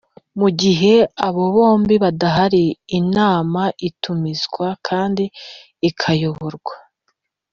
Mu 0.39 0.49
gihe 0.61 0.93
abo 1.27 1.43
bombi 1.55 1.95
badahari 2.03 2.65
Inama 2.99 3.63
itumizwa 3.87 4.67
kandi 4.87 5.23
ikayoborwa 5.89 6.75